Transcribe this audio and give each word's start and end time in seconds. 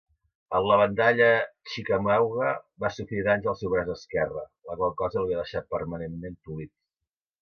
En 0.59 0.63
la 0.69 0.77
batalla 0.81 1.27
Chickamauga, 1.73 2.47
va 2.85 2.91
sofrir 2.95 3.21
danys 3.27 3.47
al 3.53 3.57
seu 3.59 3.75
braç 3.75 3.91
esquerre, 3.99 4.47
la 4.71 4.79
qual 4.81 4.97
cosa 5.03 5.27
li 5.27 5.33
va 5.37 5.43
deixar 5.45 5.63
permanentment 5.77 6.41
tolit. 6.49 6.73